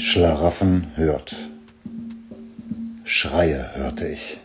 Schlaraffen 0.00 0.92
hört. 0.94 1.34
Schreie 3.02 3.74
hörte 3.74 4.06
ich, 4.06 4.38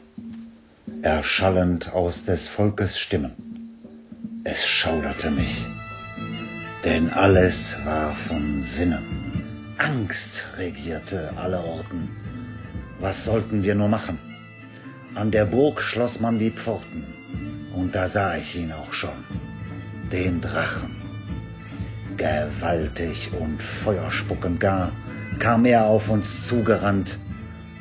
erschallend 1.03 1.93
aus 1.93 2.23
des 2.23 2.47
Volkes 2.47 2.97
Stimmen. 2.97 3.33
Es 4.43 4.67
schauderte 4.67 5.29
mich, 5.29 5.63
denn 6.83 7.11
alles 7.11 7.77
war 7.85 8.15
von 8.15 8.63
Sinnen. 8.63 9.75
Angst 9.77 10.47
regierte 10.57 11.37
allerorten. 11.37 12.09
Was 12.99 13.23
sollten 13.23 13.61
wir 13.61 13.75
nur 13.75 13.89
machen? 13.89 14.17
An 15.13 15.29
der 15.29 15.45
Burg 15.45 15.83
schloss 15.83 16.19
man 16.19 16.39
die 16.39 16.49
Pforten, 16.49 17.05
und 17.75 17.93
da 17.93 18.07
sah 18.07 18.37
ich 18.37 18.55
ihn 18.55 18.71
auch 18.71 18.91
schon, 18.91 19.23
den 20.11 20.41
Drachen. 20.41 20.95
Gewaltig 22.17 23.29
und 23.39 23.61
feuerspuckend 23.61 24.59
gar 24.59 24.91
kam 25.39 25.65
er 25.65 25.85
auf 25.85 26.09
uns 26.09 26.47
zugerannt. 26.47 27.19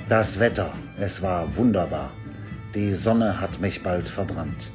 Das 0.08 0.40
Wetter, 0.40 0.74
es 0.98 1.22
war 1.22 1.56
wunderbar, 1.56 2.12
die 2.74 2.92
Sonne 2.92 3.40
hat 3.40 3.60
mich 3.60 3.82
bald 3.82 4.08
verbrannt. 4.08 4.70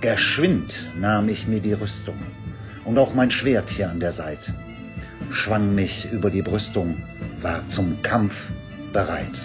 Geschwind 0.00 0.90
nahm 0.98 1.28
ich 1.28 1.46
mir 1.46 1.60
die 1.60 1.72
Rüstung 1.72 2.16
und 2.84 2.98
auch 2.98 3.14
mein 3.14 3.30
Schwert 3.30 3.70
hier 3.70 3.90
an 3.90 4.00
der 4.00 4.12
Seit, 4.12 4.52
schwang 5.30 5.74
mich 5.74 6.10
über 6.12 6.30
die 6.30 6.42
Brüstung, 6.42 7.02
war 7.40 7.66
zum 7.68 8.02
Kampf 8.02 8.50
bereit. 8.92 9.38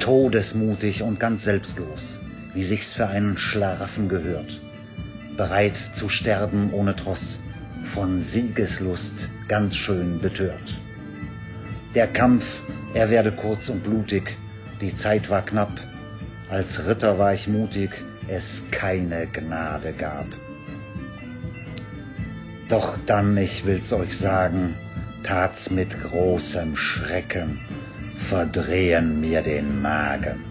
Todesmutig 0.00 1.02
und 1.02 1.18
ganz 1.18 1.44
selbstlos, 1.44 2.20
wie 2.52 2.62
sich's 2.62 2.92
für 2.92 3.08
einen 3.08 3.38
Schlaraffen 3.38 4.08
gehört, 4.08 4.60
bereit 5.36 5.76
zu 5.76 6.08
sterben 6.08 6.72
ohne 6.72 6.94
Tross, 6.94 7.40
von 7.84 8.22
Siegeslust 8.22 9.30
ganz 9.48 9.76
schön 9.76 10.20
betört. 10.20 10.80
Der 11.94 12.08
Kampf, 12.08 12.62
er 12.94 13.10
werde 13.10 13.32
kurz 13.32 13.68
und 13.68 13.84
blutig, 13.84 14.36
die 14.80 14.94
Zeit 14.94 15.30
war 15.30 15.44
knapp, 15.44 15.80
als 16.50 16.86
Ritter 16.86 17.18
war 17.18 17.34
ich 17.34 17.48
mutig, 17.48 17.90
es 18.28 18.64
keine 18.70 19.26
Gnade 19.26 19.92
gab. 19.92 20.26
Doch 22.68 22.96
dann, 23.06 23.36
ich 23.36 23.64
will's 23.66 23.92
euch 23.92 24.16
sagen, 24.16 24.74
tat's 25.22 25.70
mit 25.70 26.00
großem 26.02 26.76
Schrecken, 26.76 27.60
verdrehen 28.16 29.20
mir 29.20 29.42
den 29.42 29.82
Magen. 29.82 30.42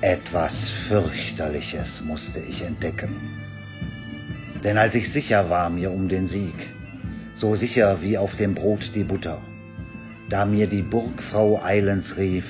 Etwas 0.00 0.70
fürchterliches 0.70 2.04
musste 2.04 2.40
ich 2.40 2.62
entdecken. 2.62 3.16
Denn 4.64 4.76
als 4.76 4.94
ich 4.96 5.12
sicher 5.12 5.50
war 5.50 5.70
mir 5.70 5.90
um 5.90 6.08
den 6.08 6.26
Sieg, 6.26 6.54
so 7.34 7.54
sicher 7.54 8.02
wie 8.02 8.18
auf 8.18 8.34
dem 8.34 8.54
Brot 8.54 8.92
die 8.94 9.04
Butter, 9.04 9.40
da 10.28 10.44
mir 10.44 10.66
die 10.66 10.82
Burgfrau 10.82 11.62
eilends 11.62 12.16
rief, 12.16 12.44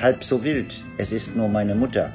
halb 0.00 0.24
so 0.24 0.44
wild, 0.44 0.82
es 0.98 1.10
ist 1.10 1.34
nur 1.34 1.48
meine 1.48 1.74
Mutter. 1.74 2.12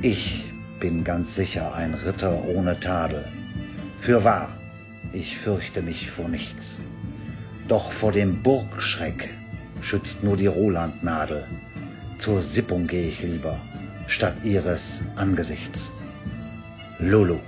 Ich 0.00 0.44
bin 0.78 1.04
ganz 1.04 1.34
sicher 1.34 1.74
ein 1.74 1.94
Ritter 1.94 2.44
ohne 2.44 2.78
Tadel. 2.78 3.24
Fürwahr, 4.00 4.48
ich 5.12 5.38
fürchte 5.38 5.82
mich 5.82 6.10
vor 6.10 6.28
nichts. 6.28 6.78
Doch 7.68 7.92
vor 7.92 8.12
dem 8.12 8.42
Burgschreck 8.42 9.30
schützt 9.80 10.22
nur 10.22 10.36
die 10.36 10.46
Rolandnadel. 10.46 11.44
Zur 12.18 12.40
Sippung 12.40 12.86
geh 12.86 13.08
ich 13.08 13.22
lieber, 13.22 13.60
statt 14.06 14.34
ihres 14.44 15.02
Angesichts. 15.16 15.90
Lulu. 16.98 17.38